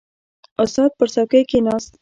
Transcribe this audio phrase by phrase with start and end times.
[0.63, 1.89] •استاد پر څوکۍ کښېناست.